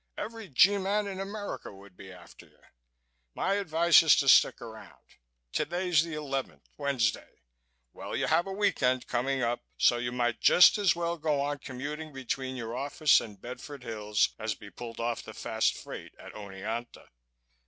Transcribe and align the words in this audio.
Every 0.17 0.47
G 0.49 0.79
man 0.79 1.05
in 1.05 1.19
America 1.19 1.71
would 1.71 1.95
be 1.95 2.11
after 2.11 2.47
you. 2.47 2.57
My 3.35 3.53
advice 3.53 4.01
is 4.01 4.15
to 4.15 4.27
stick 4.27 4.59
around. 4.59 4.97
Today's 5.53 6.03
the 6.03 6.15
eleventh, 6.15 6.67
Wednesday. 6.75 7.43
Well, 7.93 8.15
you 8.15 8.25
have 8.25 8.47
a 8.47 8.51
week 8.51 8.81
end 8.81 9.05
coming 9.05 9.43
up, 9.43 9.61
so 9.77 9.97
you 9.97 10.11
might 10.11 10.41
just 10.41 10.79
as 10.79 10.95
well 10.95 11.19
go 11.19 11.39
on 11.41 11.59
commuting 11.59 12.11
between 12.11 12.55
your 12.55 12.75
office 12.75 13.21
and 13.21 13.39
Bedford 13.39 13.83
Hills 13.83 14.29
as 14.39 14.55
be 14.55 14.71
pulled 14.71 14.99
off 14.99 15.21
the 15.21 15.35
fast 15.35 15.75
freight 15.77 16.15
at 16.17 16.33
Oneonta." 16.33 17.07